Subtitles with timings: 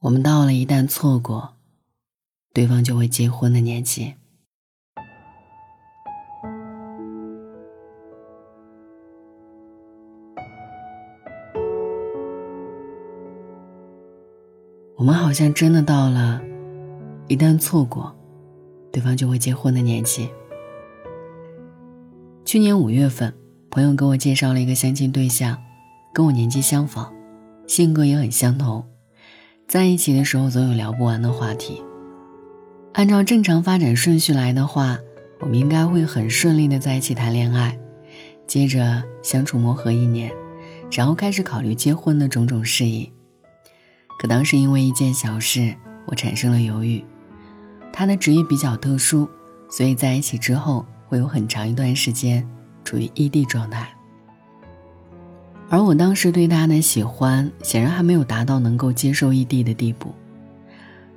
[0.00, 1.54] 我们到了一旦错过，
[2.52, 4.14] 对方就会结婚的年纪。
[14.96, 16.42] 我们好像真的到了
[17.28, 18.14] 一旦错过，
[18.92, 20.28] 对方就会结婚的年纪。
[22.44, 23.34] 去年五月份，
[23.70, 25.56] 朋友给我介绍了一个相亲对象，
[26.12, 27.12] 跟我年纪相仿，
[27.66, 28.84] 性格也很相同，
[29.68, 31.82] 在一起的时候总有聊不完的话题。
[32.92, 34.96] 按照正常发展顺序来的话，
[35.40, 37.76] 我们应该会很顺利的在一起谈恋爱，
[38.46, 40.32] 接着相处磨合一年，
[40.92, 43.12] 然后开始考虑结婚的种种事宜。
[44.20, 45.74] 可当时因为一件小事，
[46.06, 47.04] 我产生了犹豫。
[47.92, 49.28] 他的职业比较特殊，
[49.68, 52.48] 所以在一起之后会有很长一段时间
[52.84, 53.92] 处于异地状态。
[55.68, 60.14] 而我当时对他的喜欢，显然还没有达到能够接受异地的地步。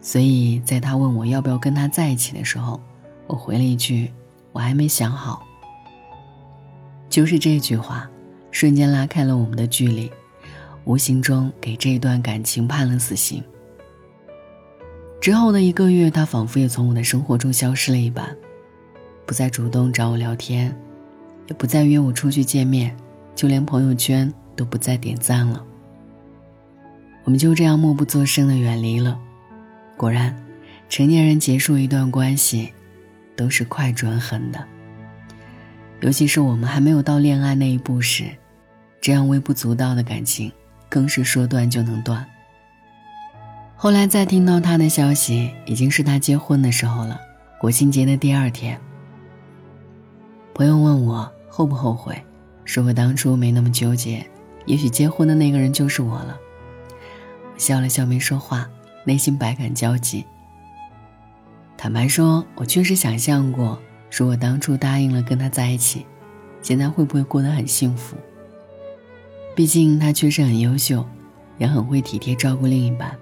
[0.00, 2.80] 所以在他问我要不要跟他在一起的时候，
[3.26, 4.10] 我回了一句
[4.52, 5.42] ：“我还没想好。”
[7.10, 8.08] 就是这句话，
[8.50, 10.10] 瞬间拉开了我们的距离。
[10.84, 13.42] 无形中给这一段感情判了死刑。
[15.20, 18.34] 之后的一个月，他仿佛也从我的生活中消失了一般，
[19.26, 20.74] 不再主动找我聊天，
[21.48, 22.96] 也不再约我出去见面，
[23.38, 25.64] 就连朋友圈都不再点赞了。
[27.22, 29.16] 我们就这样默不作声的远离了。
[29.96, 30.34] 果然，
[30.88, 32.72] 成年人结束一段关系，
[33.36, 34.58] 都是快准狠的。
[36.00, 38.24] 尤其是我们还没有到恋爱那一步时，
[39.00, 40.50] 这样微不足道的感情。
[40.88, 42.26] 更是说断就能断。
[43.76, 47.20] 后来再听到他的消息，已经是他结婚的时候了。
[47.60, 48.80] 国庆节的第二天，
[50.54, 52.20] 朋友问我后不后悔，
[52.68, 54.22] 说我当初没那么纠结，
[54.66, 56.38] 也许结婚的那个人就是我了。
[57.54, 58.68] 我笑了笑没说话，
[59.06, 60.22] 内心百感交集。
[61.78, 63.80] 坦白说，我确实想象过，
[64.14, 66.04] 如果当初答应了跟他在一起，
[66.60, 68.18] 现在会不会过得很幸福？
[69.56, 71.02] 毕竟他确实很优秀，
[71.56, 73.16] 也很会体贴照顾另一半。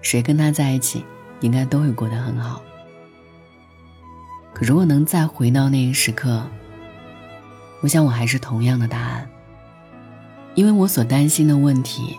[0.00, 1.04] 谁跟他在一起，
[1.40, 2.62] 应该都会过得很好。
[4.54, 6.42] 可如果能再回到那一时刻，
[7.80, 9.28] 我想我还是同样的答案。
[10.54, 12.16] 因为我所担心的问题，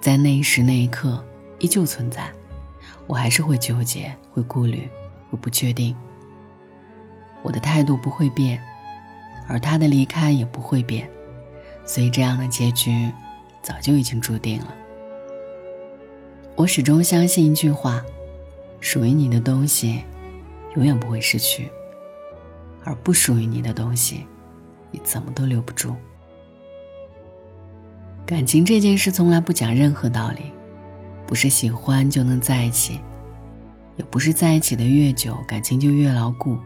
[0.00, 1.24] 在那一时那一刻
[1.60, 2.28] 依旧存在，
[3.06, 4.88] 我还是会纠结、会顾虑、
[5.30, 5.94] 会不确定。
[7.42, 8.60] 我的态度不会变，
[9.46, 11.08] 而他的离开也不会变。
[11.86, 13.10] 所以，这样的结局
[13.62, 14.74] 早就已经注定了。
[16.56, 18.04] 我始终相信一句话：
[18.80, 20.02] 属于你的东西，
[20.74, 21.62] 永远不会失去；
[22.82, 24.26] 而不属于你的东西，
[24.90, 25.94] 你怎么都留不住。
[28.26, 30.52] 感情这件事从来不讲任何道理，
[31.26, 33.00] 不是喜欢就能在一起，
[33.96, 36.58] 也不是在一起的越久，感情就越牢固。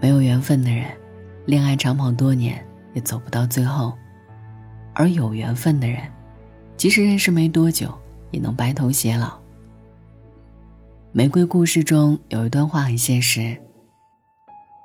[0.00, 0.86] 没有缘分的人，
[1.46, 2.64] 恋爱长跑多年。
[2.94, 3.94] 也走不到最后，
[4.92, 5.98] 而有缘分的人，
[6.76, 7.90] 即使认识没多久，
[8.30, 9.40] 也能白头偕老。
[11.10, 13.56] 玫瑰故事中有一段话很现实：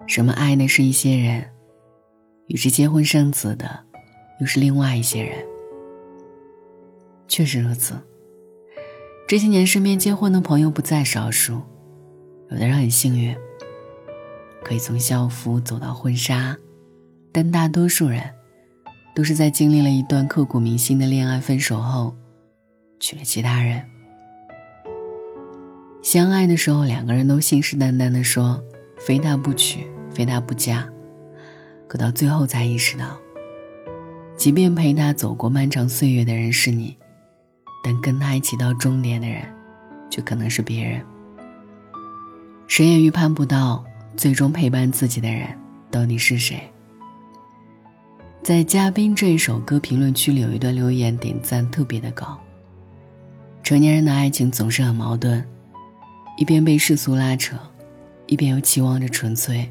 [0.08, 1.46] 什么爱的是一些人，
[2.48, 3.80] 与之结婚生子的，
[4.40, 5.38] 又是另外一些人。
[7.28, 7.96] 确实如此。
[9.28, 11.62] 这些年身边结婚的朋友不在少数，
[12.50, 13.36] 有的人很幸运，
[14.64, 16.58] 可以从校服走到婚纱。
[17.34, 18.24] 但大多数人，
[19.14, 22.16] 都是在经历了一段刻骨铭心的恋爱分手后，
[23.00, 23.84] 娶了其他人。
[26.02, 28.64] 相爱的时候，两个人都信誓旦旦的说，
[28.98, 30.88] 非他不娶，非他不嫁。
[31.88, 33.18] 可到最后才意识到，
[34.36, 36.98] 即便陪他走过漫长岁月的人是你，
[37.84, 39.44] 但跟他一起到终点的人，
[40.10, 41.02] 却可能是别人。
[42.68, 43.84] 谁也预判不到，
[44.18, 45.48] 最终陪伴自己的人
[45.90, 46.62] 到底是谁。
[48.44, 52.38] 在《嘉宾》这一首歌评论区里有一段留言点赞特别的高。
[53.64, 55.44] 成年人的爱情总是很矛盾，
[56.38, 57.58] 一边被世俗拉扯，
[58.26, 59.70] 一边又期望着纯粹。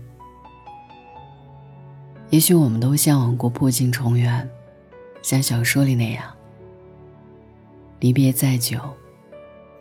[2.30, 4.48] 也许我们都向往过破镜重圆，
[5.22, 6.24] 像小说里那样，
[8.00, 8.78] 离别再久，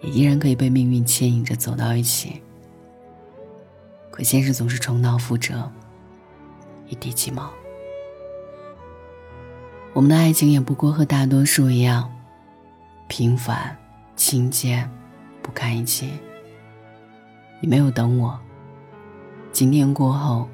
[0.01, 2.41] 也依然可以被命运牵引着走到一起。
[4.11, 5.69] 可现实总是重蹈覆辙，
[6.87, 7.51] 一地鸡毛。
[9.93, 12.09] 我们的爱情也不过和大多数一样，
[13.07, 13.75] 平凡、
[14.15, 14.87] 亲切、
[15.41, 16.11] 不堪一击。
[17.59, 18.39] 你没有等我，
[19.51, 20.47] 今天过后，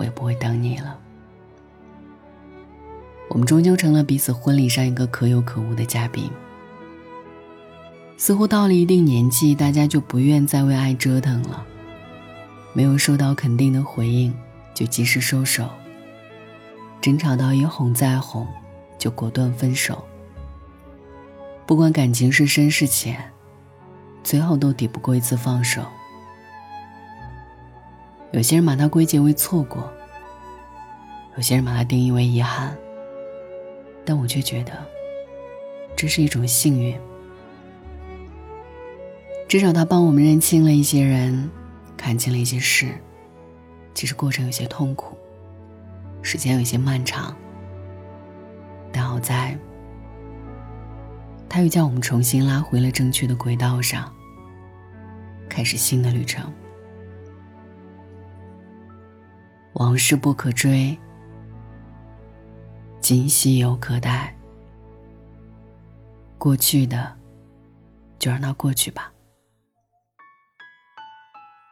[0.00, 0.98] 我也不会等你了。
[3.28, 6.30] 我们终究成了彼此婚礼上一个可有可无的嘉宾。
[8.16, 11.66] 似乎到了一定年纪，大家就不愿再为爱折腾了。
[12.72, 14.34] 没有收到肯定的回应，
[14.72, 15.68] 就及时收手。
[17.02, 18.46] 争吵到一哄再哄，
[18.96, 20.02] 就果断分手。
[21.66, 23.30] 不管感情是深是浅，
[24.24, 25.82] 最后都抵不过一次放手。
[28.32, 29.92] 有些人把它归结为错过，
[31.36, 32.76] 有些人把它定义为遗憾，
[34.04, 34.72] 但我却觉得，
[35.96, 36.96] 这是一种幸运。
[39.48, 41.50] 至少他帮我们认清了一些人，
[41.96, 42.94] 看清了一些事，
[43.94, 45.18] 其实过程有些痛苦，
[46.22, 47.36] 时间有些漫长，
[48.92, 49.58] 但好在，
[51.48, 54.08] 他又将我们重新拉回了正确的轨道上，
[55.48, 56.48] 开始新的旅程。
[59.80, 60.94] 往事不可追，
[63.00, 64.36] 今夕犹可待。
[66.36, 67.18] 过去的，
[68.18, 69.10] 就让它过去吧。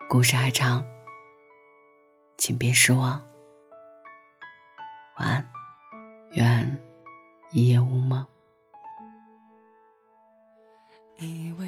[0.08, 0.82] 故事还长，
[2.38, 3.22] 请别失望。
[5.19, 5.46] 晚安，
[6.32, 6.82] 愿
[7.50, 8.26] 一夜无梦。
[11.19, 11.68] 以为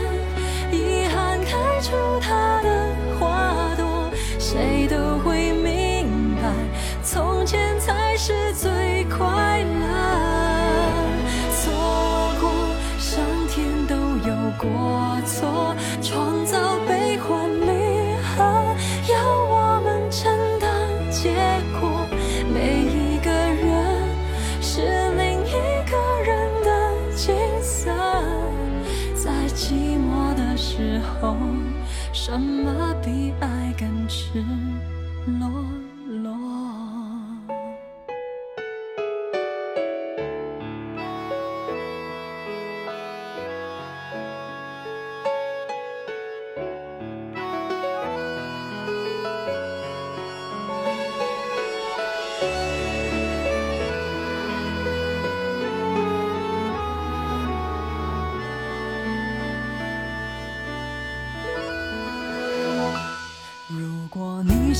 [34.33, 34.70] 更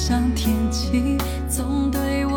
[0.03, 1.15] 像天气，
[1.47, 2.30] 总对我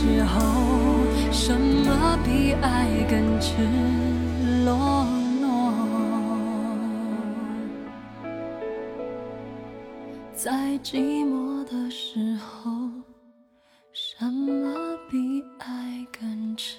[0.00, 0.40] 时候
[1.32, 3.56] 什么比爱更赤
[4.64, 5.04] 裸
[5.40, 5.74] 裸
[10.32, 10.52] 在
[10.84, 12.70] 寂寞的时候
[13.92, 16.76] 什么比爱更赤